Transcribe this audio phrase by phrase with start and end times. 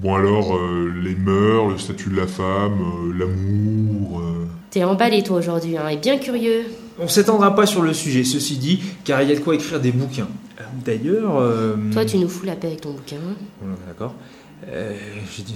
[0.00, 4.20] Bon alors, euh, les mœurs, le statut de la femme, euh, l'amour...
[4.20, 6.66] euh, T'es emballé toi aujourd'hui, hein, et bien curieux.
[7.00, 9.80] On s'étendra pas sur le sujet, ceci dit, car il y a de quoi écrire
[9.80, 10.28] des bouquins.
[10.84, 11.36] D'ailleurs...
[11.38, 13.16] euh, Toi, tu nous fous la paix avec ton bouquin.
[13.88, 14.14] D'accord.
[14.68, 14.94] Euh,
[15.36, 15.54] j'ai dit-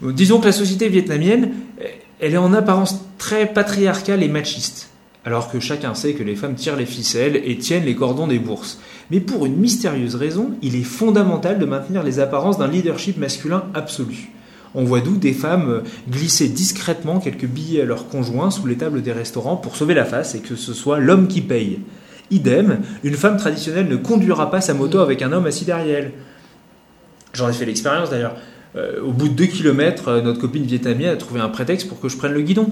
[0.00, 1.52] Bon, disons que la société vietnamienne,
[2.20, 4.88] elle est en apparence très patriarcale et machiste.
[5.24, 8.40] Alors que chacun sait que les femmes tirent les ficelles et tiennent les cordons des
[8.40, 8.80] bourses.
[9.10, 13.64] Mais pour une mystérieuse raison, il est fondamental de maintenir les apparences d'un leadership masculin
[13.74, 14.32] absolu.
[14.74, 15.80] On voit d'où des femmes euh,
[16.10, 20.04] glisser discrètement quelques billets à leurs conjoints sous les tables des restaurants pour sauver la
[20.04, 21.80] face et que ce soit l'homme qui paye.
[22.30, 26.12] Idem, une femme traditionnelle ne conduira pas sa moto avec un homme assis derrière elle.
[27.34, 28.36] J'en ai fait l'expérience d'ailleurs.
[28.74, 32.00] Euh, au bout de deux kilomètres, euh, notre copine vietnamienne a trouvé un prétexte pour
[32.00, 32.70] que je prenne le guidon.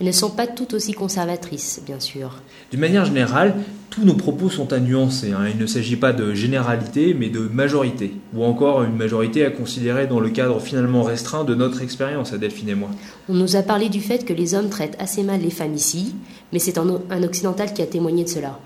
[0.00, 2.40] Elles ne sont pas toutes aussi conservatrices, bien sûr.
[2.70, 3.56] D'une manière générale,
[3.90, 5.32] tous nos propos sont à nuancer.
[5.32, 5.46] hein.
[5.52, 8.14] Il ne s'agit pas de généralité, mais de majorité.
[8.32, 12.38] Ou encore une majorité à considérer dans le cadre finalement restreint de notre expérience à
[12.38, 12.90] Delphine et moi.
[13.28, 16.14] On nous a parlé du fait que les hommes traitent assez mal les femmes ici,
[16.52, 16.88] mais c'est un,
[17.24, 18.60] occidental qui a témoigné de cela.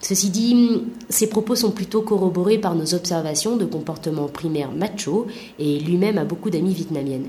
[0.00, 5.28] Ceci dit, ces propos sont plutôt corroborés par nos observations de comportements primaires macho,
[5.60, 7.28] et lui-même a beaucoup d'amies vietnamiennes.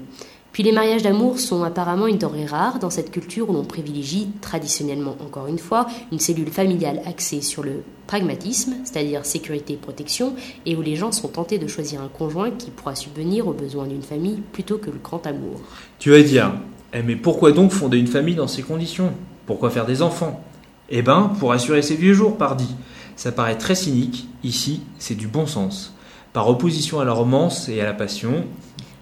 [0.56, 4.30] Puis les mariages d'amour sont apparemment une denrée rare dans cette culture où l'on privilégie
[4.40, 10.34] traditionnellement, encore une fois, une cellule familiale axée sur le pragmatisme, c'est-à-dire sécurité et protection,
[10.66, 13.86] et où les gens sont tentés de choisir un conjoint qui pourra subvenir aux besoins
[13.86, 15.60] d'une famille plutôt que le grand amour.
[16.00, 16.54] Tu vas dire,
[16.94, 19.12] eh, mais pourquoi donc fonder une famille dans ces conditions?
[19.48, 20.42] Pourquoi faire des enfants?
[20.90, 22.74] Eh ben, pour assurer ses vieux jours, pardi.
[23.18, 25.94] Ça paraît très cynique, ici, c'est du bon sens.
[26.32, 28.46] Par opposition à la romance et à la passion,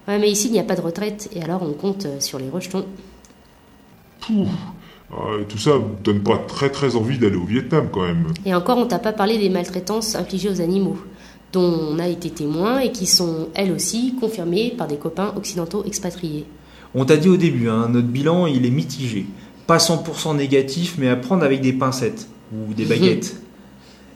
[0.07, 2.37] Ouais, mais ici, il n'y a pas de retraite, et alors on compte euh, sur
[2.39, 2.85] les rejetons.
[4.31, 5.71] euh, tout ça
[6.03, 8.27] donne pas très très envie d'aller au Vietnam quand même.
[8.45, 10.97] Et encore, on t'a pas parlé des maltraitances infligées aux animaux,
[11.53, 15.83] dont on a été témoin et qui sont, elles aussi, confirmées par des copains occidentaux
[15.85, 16.45] expatriés.
[16.95, 19.25] on t'a dit au début, hein, notre bilan, il est mitigé.
[19.67, 23.37] Pas 100% négatif, mais à prendre avec des pincettes ou des baguettes.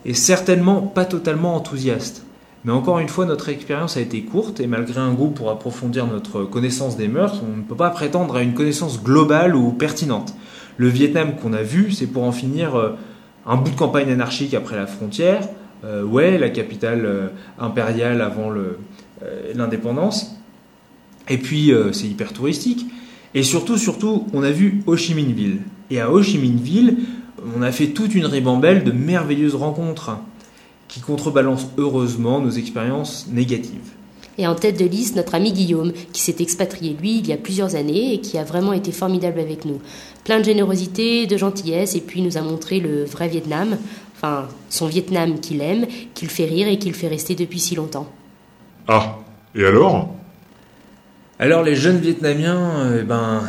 [0.06, 2.24] Et certainement pas totalement enthousiaste.
[2.68, 6.06] Mais encore une fois, notre expérience a été courte et malgré un goût pour approfondir
[6.06, 10.36] notre connaissance des mœurs, on ne peut pas prétendre à une connaissance globale ou pertinente.
[10.76, 12.90] Le Vietnam qu'on a vu, c'est pour en finir euh,
[13.46, 15.48] un bout de campagne anarchique après la frontière,
[15.86, 17.28] euh, ouais, la capitale euh,
[17.58, 18.52] impériale avant
[19.56, 20.36] l'indépendance,
[21.30, 22.86] et puis c'est hyper touristique.
[23.34, 25.60] Et surtout, surtout, on a vu Ho Chi Minh Ville.
[25.90, 26.98] Et à Ho Chi Minh Ville,
[27.56, 30.18] on a fait toute une ribambelle de merveilleuses rencontres
[30.88, 33.94] qui contrebalancent heureusement nos expériences négatives.
[34.38, 37.38] Et en tête de liste, notre ami Guillaume, qui s'est expatrié, lui, il y a
[37.38, 39.82] plusieurs années et qui a vraiment été formidable avec nous.
[40.24, 43.78] Plein de générosité, de gentillesse, et puis nous a montré le vrai Vietnam,
[44.16, 48.08] enfin, son Vietnam qu'il aime, qu'il fait rire et qu'il fait rester depuis si longtemps.
[48.88, 49.18] Ah,
[49.56, 50.10] et alors?
[51.40, 53.44] Alors les jeunes Vietnamiens, euh, eh ben,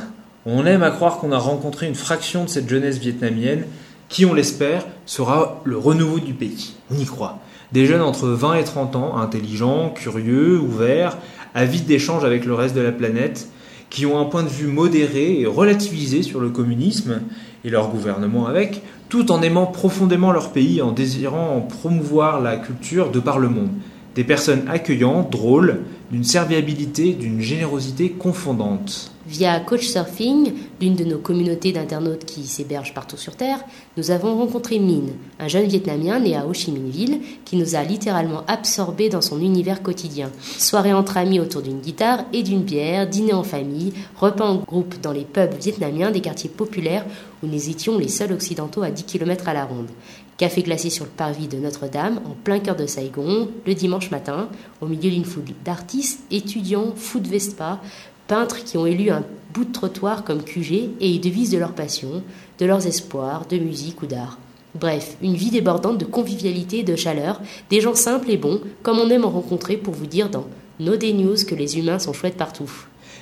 [0.47, 3.65] on aime à croire qu'on a rencontré une fraction de cette jeunesse vietnamienne
[4.09, 6.75] qui, on l'espère, sera le renouveau du pays.
[6.91, 7.39] On y croit.
[7.73, 11.19] Des jeunes entre 20 et 30 ans, intelligents, curieux, ouverts,
[11.55, 13.49] avides d'échanges avec le reste de la planète,
[13.91, 17.23] qui ont un point de vue modéré et relativisé sur le communisme
[17.65, 22.41] et leur gouvernement avec, tout en aimant profondément leur pays et en désirant en promouvoir
[22.41, 23.71] la culture de par le monde.
[24.19, 29.13] Des personnes accueillantes, drôles, d'une serviabilité, d'une générosité confondante.
[29.29, 33.61] Via Couchsurfing, l'une de nos communautés d'internautes qui s'hébergent partout sur Terre,
[33.97, 37.77] nous avons rencontré Min, un jeune Vietnamien né à Ho Chi Minh Ville, qui nous
[37.77, 40.33] a littéralement absorbés dans son univers quotidien.
[40.43, 45.01] Soirée entre amis autour d'une guitare et d'une bière, dîner en famille, repas en groupe
[45.01, 47.07] dans les pubs vietnamiens des quartiers populaires
[47.45, 49.91] où nous étions les seuls occidentaux à 10 km à la ronde.
[50.39, 54.49] Café glacé sur le parvis de Notre-Dame, en plein cœur de Saigon, le dimanche matin,
[54.81, 57.81] au milieu d'une foule d'artistes, étudiants, fous de Vespa,
[58.29, 61.73] peintres qui ont élu un bout de trottoir comme QG et y devisent de leur
[61.73, 62.23] passion,
[62.61, 64.39] de leurs espoirs, de musique ou d'art.
[64.77, 69.01] Bref, une vie débordante de convivialité et de chaleur, des gens simples et bons, comme
[69.01, 70.47] on aime en rencontrer pour vous dire dans
[70.79, 72.71] No Day News que les humains sont chouettes partout.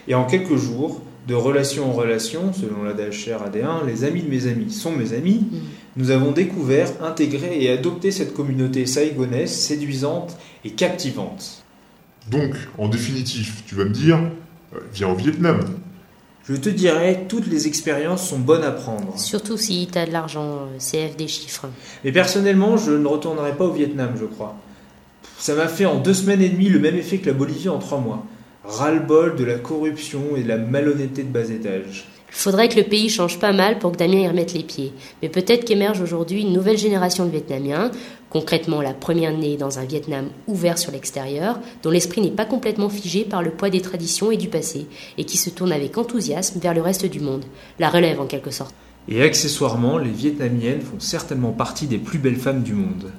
[0.06, 4.30] Et en quelques jours, de relation en relation, selon l'adage cher AD1, les amis de
[4.30, 5.44] mes amis sont mes amis,
[5.96, 11.64] nous avons découvert, intégré et adopté cette communauté saigonaise séduisante et captivante.
[12.30, 14.18] Donc, en définitif, tu vas me dire,
[14.74, 15.60] euh, viens au Vietnam.
[16.48, 19.18] Je te dirais, toutes les expériences sont bonnes à prendre.
[19.18, 21.68] Surtout si t'as de l'argent, euh, CF des chiffres.
[22.04, 24.56] Mais personnellement, je ne retournerai pas au Vietnam, je crois.
[25.38, 27.78] Ça m'a fait en deux semaines et demie le même effet que la Bolivie en
[27.78, 28.24] trois mois.
[28.68, 32.04] Ras-le-bol de la corruption et de la malhonnêteté de bas étage.
[32.28, 34.92] Il faudrait que le pays change pas mal pour que Damien y remette les pieds.
[35.22, 37.92] Mais peut-être qu'émerge aujourd'hui une nouvelle génération de Vietnamiens,
[38.28, 42.88] concrètement la première née dans un Vietnam ouvert sur l'extérieur, dont l'esprit n'est pas complètement
[42.88, 44.86] figé par le poids des traditions et du passé,
[45.16, 47.44] et qui se tourne avec enthousiasme vers le reste du monde.
[47.78, 48.74] La relève en quelque sorte.
[49.08, 53.12] Et accessoirement, les Vietnamiennes font certainement partie des plus belles femmes du monde.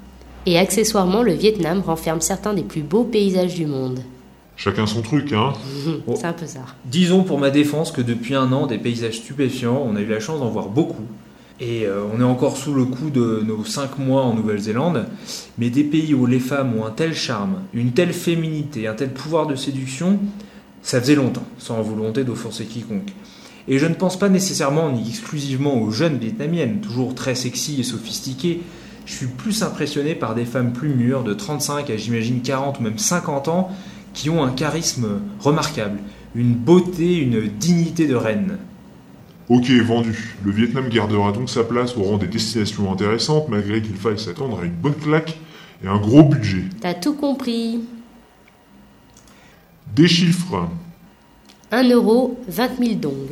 [0.46, 4.02] Et accessoirement, le Vietnam renferme certains des plus beaux paysages du monde.
[4.58, 5.54] Chacun son truc, hein.
[6.16, 6.62] C'est un peu ça.
[6.86, 10.20] Disons pour ma défense que depuis un an, des paysages stupéfiants, on a eu la
[10.20, 11.06] chance d'en voir beaucoup.
[11.60, 15.06] Et euh, on est encore sous le coup de nos 5 mois en Nouvelle-Zélande,
[15.58, 19.12] mais des pays où les femmes ont un tel charme, une telle féminité, un tel
[19.12, 20.20] pouvoir de séduction,
[20.82, 23.14] ça faisait longtemps, sans volonté d'offenser quiconque.
[23.68, 27.84] Et je ne pense pas nécessairement ni exclusivement aux jeunes vietnamiennes, toujours très sexy et
[27.84, 28.62] sophistiquées.
[29.06, 32.84] Je suis plus impressionné par des femmes plus mûres, de 35 à j'imagine 40 ou
[32.84, 33.72] même 50 ans,
[34.18, 36.00] qui ont un charisme remarquable,
[36.34, 38.58] une beauté, une dignité de reine.
[39.48, 40.36] Ok, vendu.
[40.44, 44.60] Le Vietnam gardera donc sa place au rang des destinations intéressantes, malgré qu'il faille s'attendre
[44.60, 45.38] à une bonne claque
[45.84, 46.64] et un gros budget.
[46.82, 47.82] T'as tout compris.
[49.96, 50.68] Des chiffres.
[51.72, 53.30] 1 euro, 20 000 dong.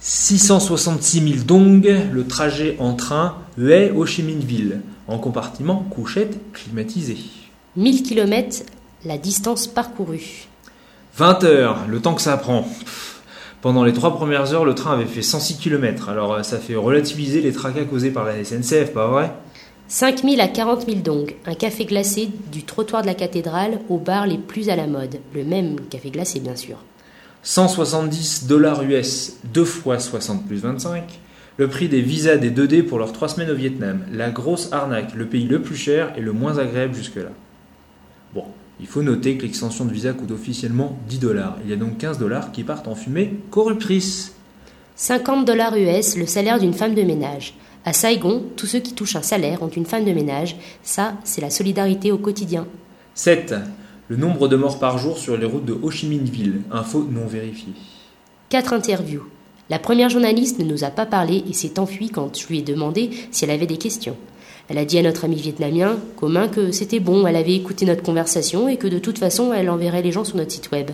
[0.00, 6.40] 666 000 dong, le trajet en train Hue Ho Chi Minh Ville, en compartiment couchette
[6.54, 7.18] climatisée.
[7.76, 8.62] 1000 km,
[9.06, 10.48] la distance parcourue.
[11.16, 12.68] 20 heures, le temps que ça prend.
[13.62, 16.74] Pendant les trois premières heures, le train avait fait 106 km, alors euh, ça fait
[16.74, 19.32] relativiser les tracas causés par la SNCF, pas vrai?
[19.88, 21.34] 5 000 à 40 000 dong.
[21.46, 25.20] Un café glacé du trottoir de la cathédrale aux bars les plus à la mode.
[25.32, 26.76] Le même café glacé, bien sûr.
[27.44, 31.04] 170 dollars US, 2 fois 60 plus 25.
[31.56, 34.04] Le prix des visas des 2D pour leurs 3 semaines au Vietnam.
[34.12, 37.30] La grosse arnaque, le pays le plus cher et le moins agréable jusque-là.
[38.34, 38.44] Bon,
[38.78, 41.56] il faut noter que l'extension de visa coûte officiellement 10 dollars.
[41.64, 44.32] Il y a donc 15 dollars qui partent en fumée corruptrice.
[44.96, 47.54] 50 dollars US, le salaire d'une femme de ménage.
[47.84, 50.56] À Saigon, tous ceux qui touchent un salaire ont une femme de ménage.
[50.82, 52.66] Ça, c'est la solidarité au quotidien.
[53.14, 53.54] 7.
[54.08, 56.62] Le nombre de morts par jour sur les routes de Ho Chi Minh Ville.
[56.70, 57.72] Info non vérifiée.
[58.50, 59.24] 4 interviews.
[59.68, 62.62] La première journaliste ne nous a pas parlé et s'est enfuie quand je lui ai
[62.62, 64.16] demandé si elle avait des questions.
[64.68, 68.02] Elle a dit à notre ami vietnamien commun que c'était bon, elle avait écouté notre
[68.02, 70.90] conversation et que de toute façon elle enverrait les gens sur notre site web.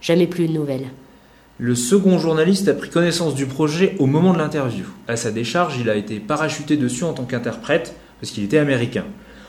[0.00, 0.88] Jamais plus de nouvelles.
[1.58, 4.86] Le second journaliste a pris connaissance du projet au moment de l'interview.
[5.08, 9.04] À sa décharge, il a été parachuté dessus en tant qu'interprète, parce qu'il était américain.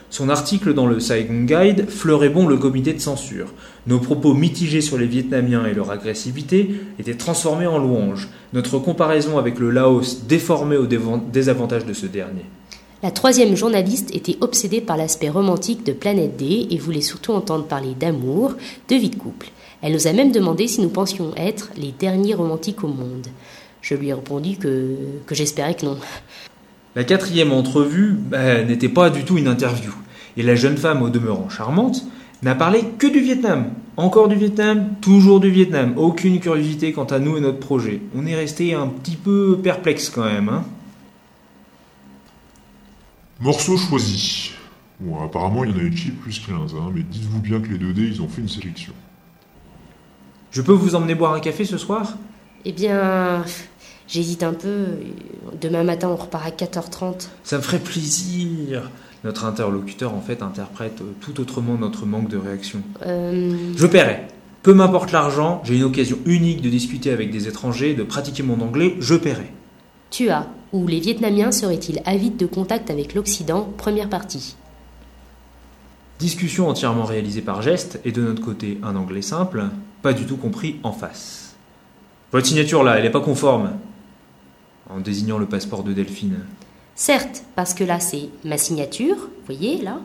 [0.09, 3.53] Son article dans le Saigon Guide fleurait bon le comité de censure.
[3.87, 8.27] Nos propos mitigés sur les Vietnamiens et leur agressivité étaient transformés en louanges.
[8.51, 12.43] Notre comparaison avec le Laos déformée au désavantage de ce dernier.
[13.03, 17.65] La troisième journaliste était obsédée par l'aspect romantique de Planète D et voulait surtout entendre
[17.65, 18.53] parler d'amour,
[18.89, 19.50] de vie de couple.
[19.81, 23.25] Elle nous a même demandé si nous pensions être les derniers romantiques au monde.
[23.81, 24.95] Je lui ai répondu que,
[25.25, 25.98] que j'espérais que non.
[26.95, 29.92] La quatrième entrevue bah, n'était pas du tout une interview.
[30.38, 32.06] Et la jeune femme, au demeurant charmante,
[32.44, 33.71] n'a parlé que du Vietnam.
[33.97, 35.95] Encore du Vietnam, toujours du Vietnam.
[35.97, 38.00] Aucune curiosité quant à nous et notre projet.
[38.15, 40.50] On est resté un petit peu perplexe quand même.
[40.50, 40.65] Hein
[43.41, 44.51] Morceau choisi.
[44.99, 47.69] Bon, apparemment, il y en a eu cheap plus 15, hein, mais dites-vous bien que
[47.69, 48.93] les 2D, ils ont fait une sélection.
[50.51, 52.17] Je peux vous emmener boire un café ce soir?
[52.65, 53.43] Eh bien,
[54.07, 54.85] j'hésite un peu.
[55.59, 57.29] Demain matin, on repart à 4h30.
[57.43, 58.91] Ça me ferait plaisir.
[59.23, 62.83] Notre interlocuteur, en fait, interprète tout autrement notre manque de réaction.
[63.05, 64.27] Euh, Je paierai.
[64.61, 68.61] Peu m'importe l'argent, j'ai une occasion unique de discuter avec des étrangers, de pratiquer mon
[68.61, 69.51] anglais, je paierai.
[70.11, 73.69] tu as, ou les Vietnamiens seraient-ils avides de contact avec l'Occident?
[73.78, 74.56] Première partie.
[76.19, 79.66] Discussion entièrement réalisée par geste et de notre côté un anglais simple,
[80.01, 81.56] pas du tout compris en face.
[82.31, 83.71] Votre signature là, elle n'est pas conforme.
[84.90, 86.40] En désignant le passeport de Delphine.
[86.95, 89.99] Certes, parce que là, c'est ma signature, vous voyez, là.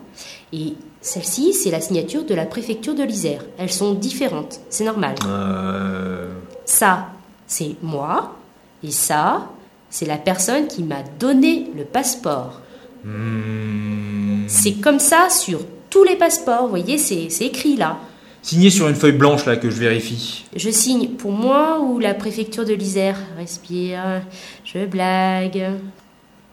[0.53, 3.45] Et celle-ci, c'est la signature de la préfecture de l'Isère.
[3.59, 5.17] Elles sont différentes, c'est normal.
[5.27, 6.33] Euh...
[6.65, 7.09] Ça,
[7.47, 8.37] c'est moi.
[8.83, 9.51] Et ça,
[9.97, 12.61] c'est la personne qui m'a donné le passeport.
[13.03, 17.97] hmm, C'est comme ça sur tous les passeports, vous voyez, c'est écrit là.
[18.43, 20.45] Signé sur une feuille blanche là que je vérifie.
[20.55, 24.21] Je signe pour moi ou la préfecture de l'Isère Respire,
[24.65, 25.65] je blague.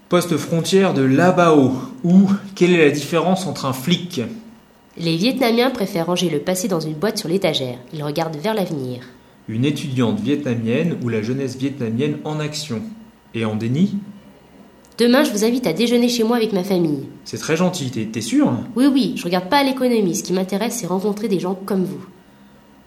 [0.07, 1.73] Poste frontière de Labao.
[2.05, 4.21] Ou quelle est la différence entre un flic?
[4.97, 7.79] Les Vietnamiens préfèrent ranger le passé dans une boîte sur l'étagère.
[7.91, 9.01] Ils regardent vers l'avenir.
[9.49, 12.81] Une étudiante vietnamienne ou la jeunesse vietnamienne en action
[13.33, 13.95] Et en déni
[14.97, 17.07] Demain, je vous invite à déjeuner chez moi avec ma famille.
[17.25, 20.15] C'est très gentil, t'es t'es sûr Oui, oui, je regarde pas à l'économie.
[20.15, 22.05] Ce qui m'intéresse, c'est rencontrer des gens comme vous.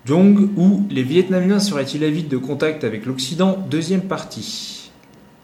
[0.05, 3.59] Jong ou les Vietnamiens seraient-ils avides de contact avec l'Occident?
[3.69, 4.93] Deuxième partie.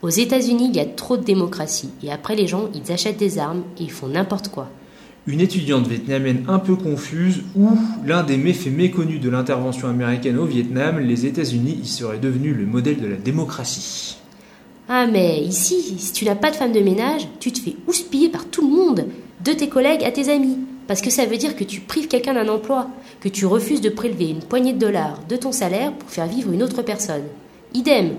[0.02, 1.90] Aux États-Unis, il y a trop de démocratie.
[2.04, 4.68] Et après, les gens, ils achètent des armes et ils font n'importe quoi.
[5.26, 7.70] Une étudiante vietnamienne un peu confuse ou
[8.06, 12.66] l'un des méfaits méconnus de l'intervention américaine au Vietnam, les États-Unis y seraient devenus le
[12.66, 14.16] modèle de la démocratie.
[14.88, 18.28] Ah, mais ici, si tu n'as pas de femme de ménage, tu te fais houspiller
[18.28, 19.06] par tout le monde,
[19.44, 20.58] de tes collègues à tes amis.
[20.86, 22.88] Parce que ça veut dire que tu prives quelqu'un d'un emploi,
[23.20, 26.52] que tu refuses de prélever une poignée de dollars de ton salaire pour faire vivre
[26.52, 27.22] une autre personne.
[27.72, 28.16] Idem,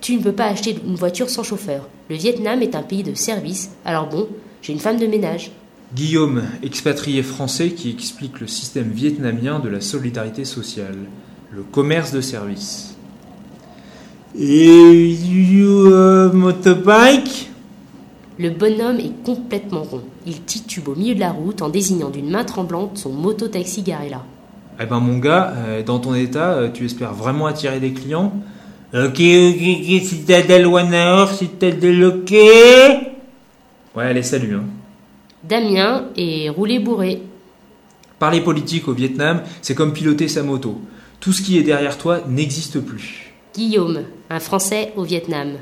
[0.00, 1.88] tu ne peux pas acheter une voiture sans chauffeur.
[2.08, 4.28] Le Vietnam est un pays de service, alors bon,
[4.62, 5.52] j'ai une femme de ménage.
[5.94, 10.98] Guillaume, expatrié français qui explique le système vietnamien de la solidarité sociale,
[11.50, 12.96] le commerce de service.
[14.38, 17.50] Et you uh, motorbike?
[18.38, 20.02] Le bonhomme est complètement rond.
[20.24, 24.08] Il titube au milieu de la route en désignant d'une main tremblante son moto-taxi garé
[24.08, 24.24] là.
[24.80, 28.32] Eh ben mon gars, euh, dans ton état, euh, tu espères vraiment attirer des clients?
[28.94, 32.30] Ok, ok, ok, citadelle one hour, citadelle ok
[33.96, 34.54] Ouais, allez, salut.
[34.54, 34.64] Hein.
[35.42, 37.22] Damien est roulé bourré.
[38.20, 40.80] Parler politique au Vietnam, c'est comme piloter sa moto.
[41.18, 43.29] Tout ce qui est derrière toi n'existe plus.
[43.52, 45.54] Guillaume, un Français au Vietnam.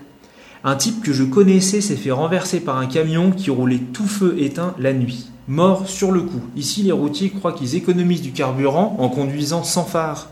[0.63, 4.37] Un type que je connaissais s'est fait renverser par un camion qui roulait tout feu
[4.39, 5.31] éteint la nuit.
[5.47, 6.43] Mort sur le coup.
[6.55, 10.29] Ici, les routiers croient qu'ils économisent du carburant en conduisant sans phare.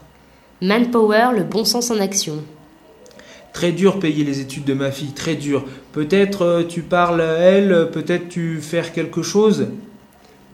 [0.61, 2.43] Manpower, le bon sens en action.
[3.55, 5.65] Très dur payer les études de ma fille, très dur.
[5.93, 9.69] Peut-être euh, tu parles à elle, peut-être tu faire quelque chose.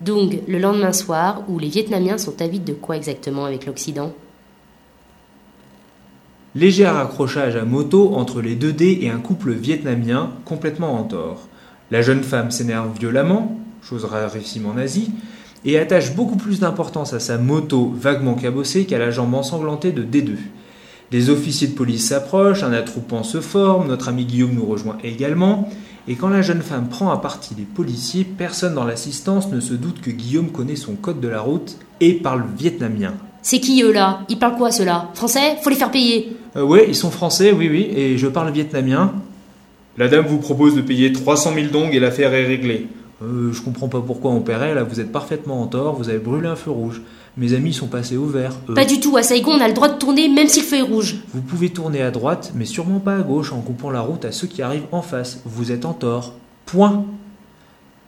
[0.00, 4.12] Dung, le lendemain soir, où les Vietnamiens sont avides de quoi exactement avec l'Occident?
[6.54, 11.48] Léger accrochage à moto entre les 2D et un couple vietnamien complètement en tort.
[11.90, 15.12] La jeune femme s'énerve violemment, chose rarissime en Asie,
[15.64, 20.02] et attache beaucoup plus d'importance à sa moto vaguement cabossée qu'à la jambe ensanglantée de
[20.02, 20.32] D2.
[21.10, 25.70] Des officiers de police s'approchent, un attroupement se forme, notre ami Guillaume nous rejoint également,
[26.06, 29.72] et quand la jeune femme prend à partie les policiers, personne dans l'assistance ne se
[29.72, 33.14] doute que Guillaume connaît son code de la route et parle vietnamien.
[33.40, 34.20] C'est qui eux là?
[34.28, 35.08] Ils parlent quoi ceux-là?
[35.14, 35.56] Français?
[35.62, 39.14] Faut les faire payer euh, Ouais, ils sont français, oui, oui, et je parle vietnamien.
[39.98, 42.86] La dame vous propose de payer 300 000 dong et l'affaire est réglée.
[43.22, 46.18] Euh, je comprends pas pourquoi on paierait, là vous êtes parfaitement en tort, vous avez
[46.18, 47.02] brûlé un feu rouge.
[47.36, 48.52] Mes amis sont passés au vert.
[48.68, 48.74] eux.
[48.74, 50.78] Pas du tout, à Saigon on a le droit de tourner même si le feu
[50.78, 51.16] est rouge.
[51.32, 54.32] Vous pouvez tourner à droite, mais sûrement pas à gauche en coupant la route à
[54.32, 55.40] ceux qui arrivent en face.
[55.44, 56.34] Vous êtes en tort.
[56.66, 57.04] Point.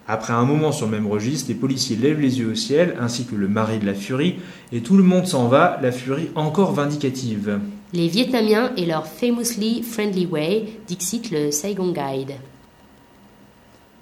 [0.07, 3.25] Après un moment sur le même registre, les policiers lèvent les yeux au ciel, ainsi
[3.25, 4.37] que le mari de la furie,
[4.73, 7.59] et tout le monde s'en va, la furie encore vindicative.
[7.95, 12.33] Les Vietnamiens et leur famously friendly way, dixit le Saigon Guide.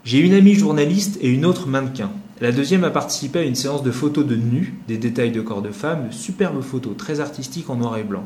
[0.02, 2.10] J'ai une amie journaliste et une autre mannequin.
[2.40, 5.60] La deuxième a participé à une séance de photos de nus, des détails de corps
[5.60, 8.24] de femmes, de superbes photos très artistiques en noir et blanc.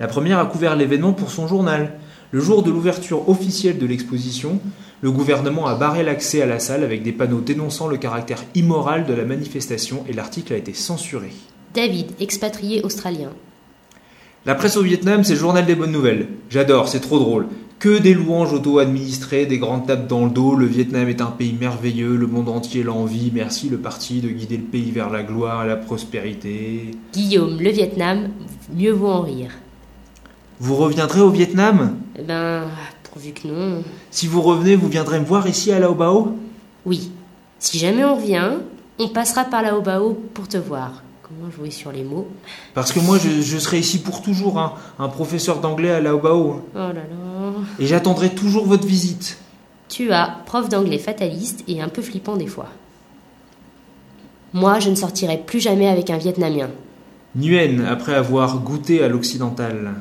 [0.00, 1.98] La première a couvert l'événement pour son journal.
[2.30, 4.60] Le jour de l'ouverture officielle de l'exposition,
[5.02, 9.04] le gouvernement a barré l'accès à la salle avec des panneaux dénonçant le caractère immoral
[9.04, 11.32] de la manifestation et l'article a été censuré.
[11.74, 13.32] David, expatrié australien.
[14.44, 16.26] La presse au Vietnam, c'est le journal des bonnes nouvelles.
[16.50, 17.46] J'adore, c'est trop drôle.
[17.78, 21.52] Que des louanges auto-administrées, des grandes tapes dans le dos, le Vietnam est un pays
[21.52, 25.64] merveilleux, le monde entier l'envie, merci le parti de guider le pays vers la gloire
[25.64, 26.90] et la prospérité.
[27.12, 28.30] Guillaume, le Vietnam,
[28.74, 29.52] mieux vaut en rire.
[30.58, 31.96] Vous reviendrez au Vietnam?
[32.18, 32.64] Eh ben,
[33.04, 33.82] pourvu que non.
[34.10, 36.36] Si vous revenez, vous viendrez me voir ici à Lao Bao?
[36.84, 37.12] Oui.
[37.60, 38.58] Si jamais on revient,
[38.98, 41.02] on passera par la Bao pour te voir.
[41.38, 42.28] Comment jouer sur les mots
[42.74, 46.18] Parce que moi, je, je serai ici pour toujours, hein, un professeur d'anglais à Lao
[46.18, 46.60] Bao.
[46.60, 47.52] Oh là là.
[47.78, 49.38] Et j'attendrai toujours votre visite.
[49.88, 52.68] Tu as prof d'anglais fataliste et un peu flippant des fois.
[54.52, 56.70] Moi, je ne sortirai plus jamais avec un Vietnamien.
[57.36, 59.94] Nguyen, après avoir goûté à l'occidental.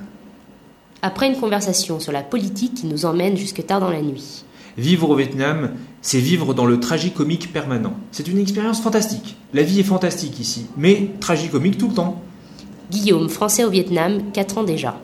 [1.02, 4.44] Après une conversation sur la politique qui nous emmène jusque tard dans la nuit.
[4.78, 7.94] Vivre au Vietnam, c'est vivre dans le tragicomique permanent.
[8.12, 9.36] C'est une expérience fantastique.
[9.54, 12.22] La vie est fantastique ici, mais tragicomique tout le temps.
[12.90, 14.98] Guillaume, français au Vietnam, 4 ans déjà.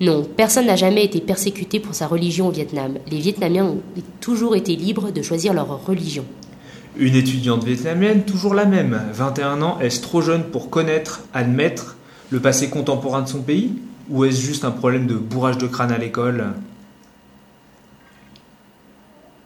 [0.00, 2.94] Non, personne n'a jamais été persécuté pour sa religion au Vietnam.
[3.10, 3.82] Les Vietnamiens ont
[4.20, 6.24] toujours été libres de choisir leur religion.
[6.96, 9.00] Une étudiante vietnamienne, toujours la même.
[9.12, 11.96] 21 ans, est-ce trop jeune pour connaître, admettre
[12.30, 13.74] le passé contemporain de son pays?
[14.10, 16.52] Ou est-ce juste un problème de bourrage de crâne à l'école?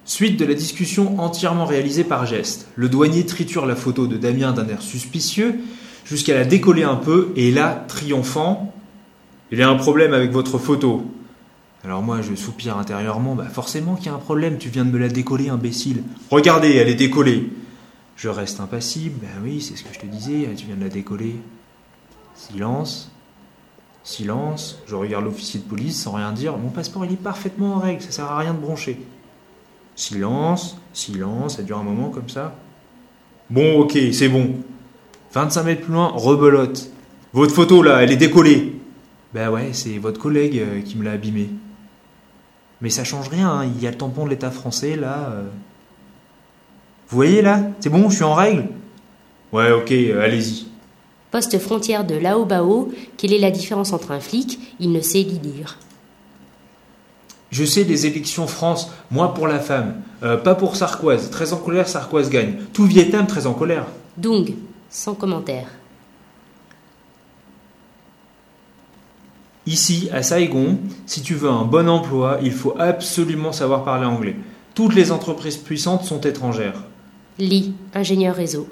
[0.06, 2.68] Suite de la discussion entièrement réalisée par geste.
[2.76, 5.58] Le douanier triture la photo de Damien d'un air suspicieux
[6.04, 8.72] jusqu'à la décoller un peu et là, triomphant,
[9.50, 11.10] il y a un problème avec votre photo.
[11.84, 14.92] Alors moi, je soupire intérieurement, bah forcément qu'il y a un problème, tu viens de
[14.92, 16.04] me la décoller, imbécile.
[16.30, 17.50] Regardez, elle est décollée.
[18.14, 20.88] Je reste impassible, ben oui, c'est ce que je te disais, tu viens de la
[20.88, 21.34] décoller.
[22.36, 23.10] Silence.
[24.04, 24.78] Silence.
[24.86, 26.56] Je regarde l'officier de police sans rien dire.
[26.58, 29.00] Mon passeport, il est parfaitement en règle, ça sert à rien de broncher.
[29.96, 32.54] Silence, silence, ça dure un moment comme ça.
[33.50, 34.56] Bon, ok, c'est bon.
[35.32, 36.90] 25 mètres plus loin, rebelote.
[37.32, 38.74] Votre photo là, elle est décollée.
[39.34, 41.48] Ben ouais, c'est votre collègue euh, qui me l'a abîmé.
[42.80, 45.30] Mais ça change rien, hein, il y a le tampon de l'État français là.
[45.30, 45.42] euh.
[47.08, 47.60] Vous voyez là?
[47.80, 48.68] C'est bon, je suis en règle?
[49.52, 50.66] Ouais, ok, euh, allez-y.
[51.30, 55.38] Poste frontière de Lao-Bao, quelle est la différence entre un flic Il ne sait ni
[55.38, 55.78] lire?
[57.50, 60.02] Je sais les élections France, moi pour la femme.
[60.22, 61.30] Euh, pas pour Sarkoise.
[61.30, 62.54] Très en colère, Sarkoise gagne.
[62.72, 63.86] Tout Vietnam très en colère.
[64.16, 64.54] Dung,
[64.90, 65.68] sans commentaire.
[69.66, 74.36] Ici, à Saigon, si tu veux un bon emploi, il faut absolument savoir parler anglais.
[74.74, 76.84] Toutes les entreprises puissantes sont étrangères.
[77.38, 78.68] Lee, ingénieur réseau.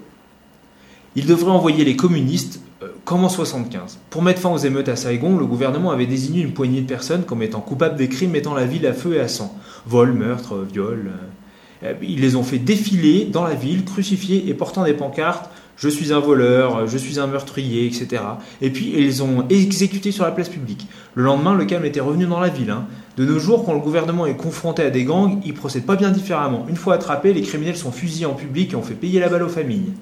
[1.17, 2.61] Il devrait envoyer les communistes
[3.05, 3.99] comme en 75.
[4.11, 7.25] Pour mettre fin aux émeutes à Saigon, le gouvernement avait désigné une poignée de personnes
[7.25, 9.55] comme étant coupables des crimes mettant la ville à feu et à sang.
[9.87, 11.09] Vol, meurtre, viol.
[11.13, 11.89] euh.
[11.89, 15.89] Euh, Ils les ont fait défiler dans la ville, crucifiés et portant des pancartes Je
[15.89, 18.23] suis un voleur, euh, je suis un meurtrier, etc.
[18.63, 20.87] Et puis ils les ont exécutés sur la place publique.
[21.15, 22.71] Le lendemain, le calme était revenu dans la ville.
[22.71, 22.87] hein.
[23.17, 26.11] De nos jours, quand le gouvernement est confronté à des gangs, il procède pas bien
[26.11, 26.65] différemment.
[26.69, 29.43] Une fois attrapés, les criminels sont fusillés en public et on fait payer la balle
[29.43, 29.93] aux familles.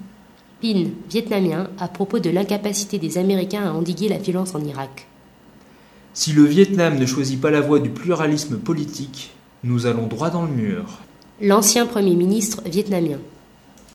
[0.62, 5.08] Pin, vietnamien, à propos de l'incapacité des Américains à endiguer la violence en Irak.
[6.14, 9.32] Si le Vietnam ne choisit pas la voie du pluralisme politique,
[9.64, 11.00] nous allons droit dans le mur.
[11.40, 13.18] L'ancien Premier ministre vietnamien.